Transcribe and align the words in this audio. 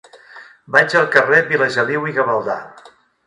Vaig 0.75 0.95
al 1.01 1.09
carrer 1.17 1.43
de 1.43 1.51
Vilageliu 1.53 2.09
i 2.13 2.17
Gavaldà. 2.17 2.57